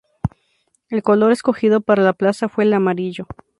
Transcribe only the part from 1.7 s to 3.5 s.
para la plaza fue el amarillo.